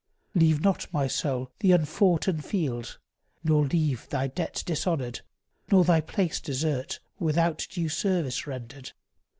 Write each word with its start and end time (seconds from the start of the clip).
Leave 0.33 0.61
not, 0.63 0.91
my 0.91 1.05
soul, 1.05 1.51
the 1.59 1.69
unfoughten 1.71 2.41
field, 2.41 2.97
nor 3.43 3.63
leave 3.67 4.09
Thy 4.09 4.25
debts 4.25 4.63
dishonoured, 4.63 5.21
nor 5.71 5.83
thy 5.83 6.01
place 6.01 6.39
desert 6.41 6.99
Without 7.19 7.67
due 7.69 7.87
service 7.87 8.47
rendered. 8.47 8.93